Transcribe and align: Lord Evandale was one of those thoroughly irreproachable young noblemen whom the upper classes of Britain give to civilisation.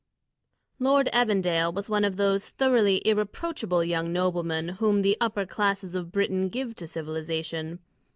Lord 0.79 1.11
Evandale 1.13 1.71
was 1.71 1.87
one 1.87 2.03
of 2.03 2.15
those 2.17 2.49
thoroughly 2.49 3.03
irreproachable 3.07 3.83
young 3.83 4.11
noblemen 4.11 4.69
whom 4.79 5.03
the 5.03 5.15
upper 5.21 5.45
classes 5.45 5.93
of 5.93 6.11
Britain 6.11 6.49
give 6.49 6.73
to 6.77 6.87
civilisation. 6.87 7.77